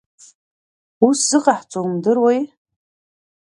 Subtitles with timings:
[1.07, 2.39] Ус зыҟаҳҵо умдыруеи?